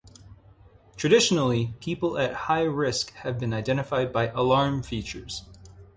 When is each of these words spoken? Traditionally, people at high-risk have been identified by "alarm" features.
Traditionally, 0.97 1.75
people 1.79 2.17
at 2.17 2.33
high-risk 2.33 3.13
have 3.17 3.37
been 3.37 3.53
identified 3.53 4.11
by 4.11 4.29
"alarm" 4.29 4.81
features. 4.81 5.43